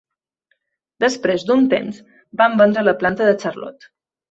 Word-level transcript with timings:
Després 1.05 1.45
d'un 1.51 1.69
temps, 1.75 2.01
van 2.43 2.59
vendre 2.65 2.87
la 2.89 2.97
planta 3.05 3.31
de 3.31 3.39
Charlotte. 3.47 3.95